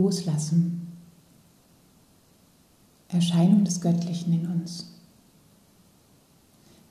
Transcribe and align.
Loslassen. 0.00 0.88
Erscheinung 3.08 3.64
des 3.64 3.80
Göttlichen 3.80 4.32
in 4.32 4.46
uns. 4.46 4.92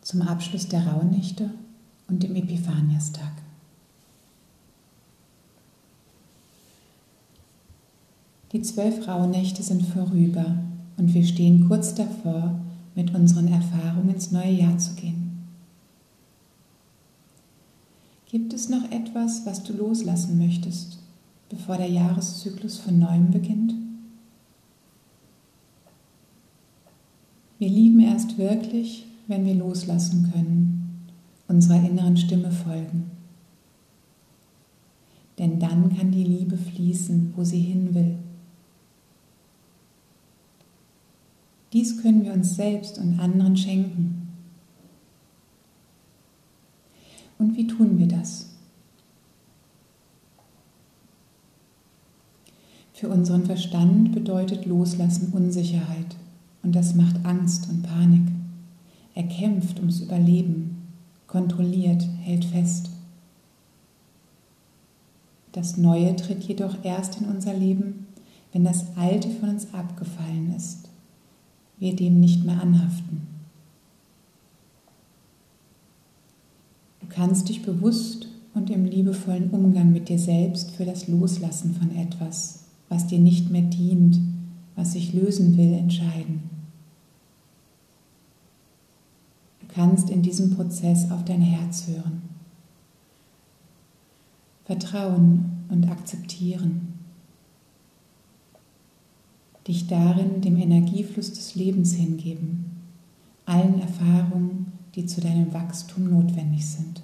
Zum 0.01 0.21
Abschluss 0.21 0.67
der 0.67 0.85
Rauhnächte 0.85 1.49
und 2.07 2.21
dem 2.21 2.35
Epiphaniastag. 2.35 3.31
Die 8.51 8.61
zwölf 8.61 9.07
Rauhnächte 9.07 9.63
sind 9.63 9.83
vorüber 9.85 10.55
und 10.97 11.13
wir 11.13 11.25
stehen 11.25 11.67
kurz 11.67 11.95
davor, 11.95 12.59
mit 12.95 13.13
unseren 13.13 13.47
Erfahrungen 13.47 14.09
ins 14.09 14.31
neue 14.31 14.51
Jahr 14.51 14.77
zu 14.77 14.93
gehen. 14.95 15.47
Gibt 18.25 18.53
es 18.53 18.69
noch 18.69 18.91
etwas, 18.91 19.45
was 19.45 19.63
du 19.63 19.73
loslassen 19.73 20.37
möchtest, 20.37 20.98
bevor 21.49 21.77
der 21.77 21.89
Jahreszyklus 21.89 22.77
von 22.77 22.99
neuem 22.99 23.31
beginnt? 23.31 23.73
Wir 27.57 27.69
lieben 27.69 27.99
erst 27.99 28.37
wirklich, 28.37 29.05
wenn 29.27 29.45
wir 29.45 29.55
loslassen 29.55 30.31
können, 30.31 31.09
unserer 31.47 31.85
inneren 31.85 32.15
Stimme 32.15 32.51
folgen. 32.51 33.11
Denn 35.37 35.59
dann 35.59 35.95
kann 35.95 36.11
die 36.11 36.23
Liebe 36.23 36.57
fließen, 36.57 37.33
wo 37.35 37.43
sie 37.43 37.59
hin 37.59 37.93
will. 37.93 38.17
Dies 41.73 42.01
können 42.01 42.23
wir 42.23 42.33
uns 42.33 42.55
selbst 42.55 42.97
und 42.97 43.19
anderen 43.19 43.55
schenken. 43.55 44.29
Und 47.37 47.55
wie 47.55 47.67
tun 47.67 47.97
wir 47.99 48.07
das? 48.07 48.49
Für 52.99 53.07
unseren 53.07 53.45
Verstand 53.45 54.11
bedeutet 54.11 54.65
Loslassen 54.65 55.31
Unsicherheit 55.31 56.17
und 56.63 56.75
das 56.75 56.95
macht 56.95 57.25
Angst 57.25 57.69
und 57.69 57.81
Panik. 57.81 58.27
Er 59.15 59.23
kämpft 59.23 59.79
ums 59.79 60.01
Überleben, 60.01 60.85
kontrolliert, 61.25 62.05
hält 62.19 62.43
fest. 62.43 62.89
Das 65.53 65.77
Neue 65.77 66.13
tritt 66.17 66.43
jedoch 66.43 66.83
erst 66.83 67.21
in 67.21 67.27
unser 67.27 67.53
Leben, 67.53 68.07
wenn 68.51 68.65
das 68.65 68.97
Alte 68.97 69.29
von 69.29 69.47
uns 69.47 69.73
abgefallen 69.73 70.53
ist, 70.57 70.89
wir 71.77 71.95
dem 71.95 72.19
nicht 72.19 72.43
mehr 72.43 72.61
anhaften. 72.61 73.27
Du 76.99 77.07
kannst 77.07 77.47
dich 77.47 77.61
bewusst 77.61 78.27
und 78.53 78.69
im 78.69 78.83
liebevollen 78.83 79.51
Umgang 79.51 79.93
mit 79.93 80.09
dir 80.09 80.19
selbst 80.19 80.71
für 80.71 80.83
das 80.83 81.07
Loslassen 81.07 81.73
von 81.75 81.95
etwas 81.95 82.65
was 82.89 83.07
dir 83.07 83.19
nicht 83.19 83.49
mehr 83.49 83.61
dient, 83.61 84.19
was 84.75 84.93
sich 84.93 85.13
lösen 85.13 85.57
will, 85.57 85.73
entscheiden. 85.73 86.49
Du 89.61 89.67
kannst 89.67 90.09
in 90.09 90.21
diesem 90.21 90.55
Prozess 90.55 91.11
auf 91.11 91.23
dein 91.23 91.41
Herz 91.41 91.87
hören. 91.87 92.23
Vertrauen 94.65 95.65
und 95.69 95.89
akzeptieren. 95.89 96.93
Dich 99.67 99.87
darin 99.87 100.41
dem 100.41 100.57
Energiefluss 100.57 101.31
des 101.33 101.55
Lebens 101.55 101.93
hingeben, 101.93 102.65
allen 103.45 103.79
Erfahrungen, 103.79 104.71
die 104.95 105.05
zu 105.05 105.21
deinem 105.21 105.53
Wachstum 105.53 106.09
notwendig 106.09 106.65
sind. 106.65 107.03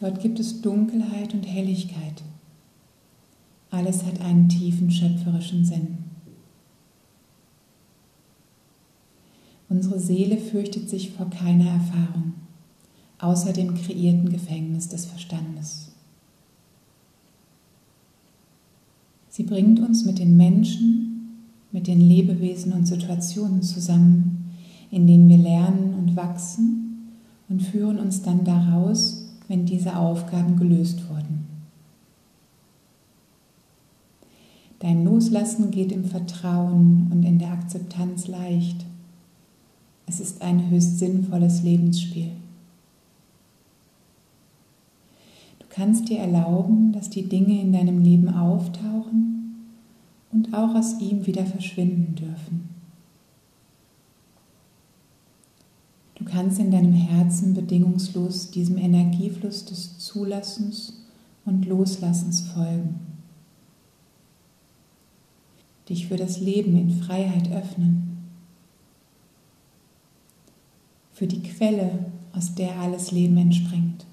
Dort 0.00 0.20
gibt 0.20 0.40
es 0.40 0.62
Dunkelheit 0.62 1.34
und 1.34 1.42
Helligkeit. 1.46 2.22
Alles 3.70 4.04
hat 4.04 4.20
einen 4.22 4.48
tiefen 4.48 4.90
schöpferischen 4.90 5.64
Sinn. 5.64 5.98
Unsere 9.68 10.00
Seele 10.00 10.38
fürchtet 10.38 10.88
sich 10.88 11.10
vor 11.10 11.28
keiner 11.30 11.68
Erfahrung, 11.68 12.32
außer 13.18 13.52
dem 13.52 13.74
kreierten 13.74 14.30
Gefängnis 14.30 14.88
des 14.88 15.04
Verstandes. 15.04 15.92
Sie 19.28 19.44
bringt 19.44 19.78
uns 19.78 20.04
mit 20.04 20.18
den 20.18 20.36
Menschen, 20.36 21.46
mit 21.70 21.86
den 21.86 22.00
Lebewesen 22.00 22.72
und 22.72 22.86
Situationen 22.86 23.62
zusammen, 23.62 24.50
in 24.90 25.06
denen 25.06 25.28
wir 25.28 25.38
lernen 25.38 25.94
und 25.94 26.16
wachsen 26.16 27.12
und 27.48 27.62
führen 27.62 27.98
uns 27.98 28.22
dann 28.22 28.44
daraus 28.44 29.29
wenn 29.50 29.66
diese 29.66 29.96
Aufgaben 29.96 30.56
gelöst 30.56 31.10
wurden. 31.10 31.44
Dein 34.78 35.04
Loslassen 35.04 35.72
geht 35.72 35.90
im 35.90 36.04
Vertrauen 36.04 37.08
und 37.10 37.24
in 37.24 37.40
der 37.40 37.50
Akzeptanz 37.50 38.28
leicht. 38.28 38.86
Es 40.06 40.20
ist 40.20 40.40
ein 40.40 40.70
höchst 40.70 41.00
sinnvolles 41.00 41.64
Lebensspiel. 41.64 42.30
Du 45.58 45.66
kannst 45.68 46.08
dir 46.08 46.20
erlauben, 46.20 46.92
dass 46.92 47.10
die 47.10 47.28
Dinge 47.28 47.60
in 47.60 47.72
deinem 47.72 48.04
Leben 48.04 48.28
auftauchen 48.28 49.66
und 50.30 50.54
auch 50.54 50.76
aus 50.76 51.00
ihm 51.00 51.26
wieder 51.26 51.44
verschwinden 51.44 52.14
dürfen. 52.14 52.68
Du 56.20 56.26
kannst 56.26 56.58
in 56.58 56.70
deinem 56.70 56.92
Herzen 56.92 57.54
bedingungslos 57.54 58.50
diesem 58.50 58.76
Energiefluss 58.76 59.64
des 59.64 59.98
Zulassens 59.98 60.92
und 61.46 61.64
Loslassens 61.64 62.42
folgen. 62.42 63.00
Dich 65.88 66.08
für 66.08 66.18
das 66.18 66.38
Leben 66.38 66.76
in 66.76 66.90
Freiheit 66.90 67.50
öffnen. 67.50 68.18
Für 71.14 71.26
die 71.26 71.42
Quelle, 71.42 72.12
aus 72.34 72.54
der 72.54 72.78
alles 72.78 73.12
Leben 73.12 73.38
entspringt. 73.38 74.04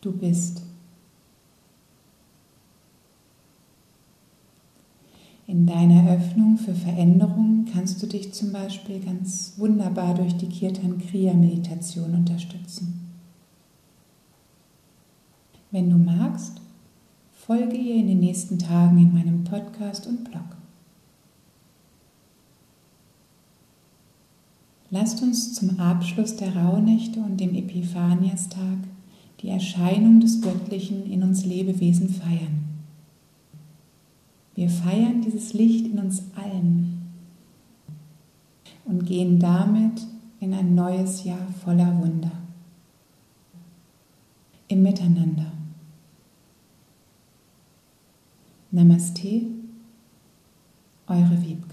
Du 0.00 0.10
bist. 0.10 0.62
In 5.46 5.66
deiner 5.66 6.14
Öffnung 6.14 6.56
für 6.56 6.74
Veränderungen 6.74 7.68
kannst 7.72 8.02
du 8.02 8.06
dich 8.06 8.32
zum 8.32 8.52
Beispiel 8.52 9.00
ganz 9.00 9.54
wunderbar 9.56 10.14
durch 10.14 10.36
die 10.36 10.48
Kirtan 10.48 10.98
Kriya 10.98 11.34
Meditation 11.34 12.14
unterstützen. 12.14 13.10
Wenn 15.72 15.90
du 15.90 15.96
magst, 15.96 16.60
folge 17.32 17.76
ihr 17.76 17.96
in 17.96 18.06
den 18.06 18.20
nächsten 18.20 18.58
Tagen 18.58 18.98
in 18.98 19.12
meinem 19.12 19.42
Podcast 19.42 20.06
und 20.06 20.24
Blog. 20.24 20.56
Lasst 24.90 25.22
uns 25.22 25.54
zum 25.54 25.80
Abschluss 25.80 26.36
der 26.36 26.54
Rauhnächte 26.54 27.18
und 27.20 27.40
dem 27.40 27.54
Epiphaniastag 27.54 28.78
die 29.40 29.48
Erscheinung 29.48 30.20
des 30.20 30.40
Göttlichen 30.40 31.10
in 31.10 31.22
uns 31.22 31.44
Lebewesen 31.46 32.10
feiern. 32.10 32.71
Wir 34.62 34.70
feiern 34.70 35.20
dieses 35.20 35.54
Licht 35.54 35.86
in 35.86 35.98
uns 35.98 36.22
allen 36.36 37.02
und 38.84 39.04
gehen 39.04 39.40
damit 39.40 40.06
in 40.38 40.54
ein 40.54 40.76
neues 40.76 41.24
Jahr 41.24 41.48
voller 41.64 42.00
Wunder. 42.00 42.30
Im 44.68 44.84
Miteinander. 44.84 45.50
Namaste, 48.70 49.46
eure 51.08 51.42
Wiebke. 51.42 51.71